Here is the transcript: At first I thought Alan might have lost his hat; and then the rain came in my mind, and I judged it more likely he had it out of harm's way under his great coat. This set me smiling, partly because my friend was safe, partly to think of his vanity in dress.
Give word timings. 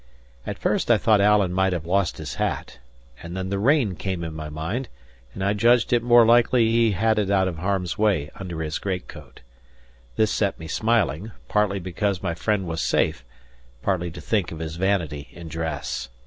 At 0.47 0.57
first 0.57 0.89
I 0.89 0.97
thought 0.97 1.21
Alan 1.21 1.53
might 1.53 1.73
have 1.73 1.85
lost 1.85 2.17
his 2.17 2.33
hat; 2.41 2.79
and 3.21 3.37
then 3.37 3.49
the 3.49 3.59
rain 3.59 3.93
came 3.95 4.23
in 4.23 4.33
my 4.33 4.49
mind, 4.49 4.89
and 5.35 5.43
I 5.43 5.53
judged 5.53 5.93
it 5.93 6.01
more 6.01 6.25
likely 6.25 6.71
he 6.71 6.93
had 6.93 7.19
it 7.19 7.29
out 7.29 7.47
of 7.47 7.59
harm's 7.59 7.99
way 7.99 8.31
under 8.33 8.63
his 8.63 8.79
great 8.79 9.07
coat. 9.07 9.41
This 10.15 10.31
set 10.31 10.57
me 10.59 10.67
smiling, 10.67 11.33
partly 11.47 11.77
because 11.79 12.23
my 12.23 12.33
friend 12.33 12.65
was 12.65 12.81
safe, 12.81 13.23
partly 13.83 14.09
to 14.09 14.21
think 14.21 14.51
of 14.51 14.57
his 14.57 14.75
vanity 14.75 15.27
in 15.33 15.49
dress. 15.49 16.09